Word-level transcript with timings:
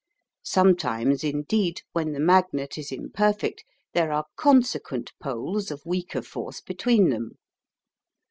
Sometimes, 0.41 1.23
indeed, 1.23 1.83
when 1.91 2.11
the 2.11 2.19
magnet 2.19 2.75
is 2.75 2.91
imperfect, 2.91 3.63
there 3.93 4.11
are 4.11 4.25
"consequent 4.35 5.11
poles" 5.21 5.69
of 5.69 5.85
weaker 5.85 6.23
force 6.23 6.59
between 6.59 7.11
them. 7.11 7.37